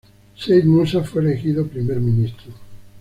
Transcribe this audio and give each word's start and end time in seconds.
Said 0.35 0.63
Musa 0.65 1.03
fue 1.03 1.21
elegido 1.21 1.67
Primer 1.67 1.99
ministro. 1.99 2.51